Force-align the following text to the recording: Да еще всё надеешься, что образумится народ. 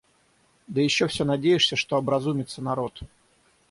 Да 0.67 0.81
еще 0.81 1.05
всё 1.07 1.25
надеешься, 1.25 1.75
что 1.75 1.95
образумится 1.95 2.59
народ. 2.59 3.01